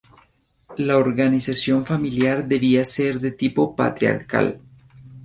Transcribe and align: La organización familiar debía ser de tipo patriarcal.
La 0.77 0.97
organización 0.97 1.85
familiar 1.85 2.47
debía 2.47 2.83
ser 2.83 3.19
de 3.19 3.29
tipo 3.33 3.75
patriarcal. 3.75 4.59